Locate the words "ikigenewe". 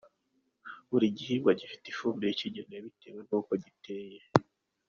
2.31-2.79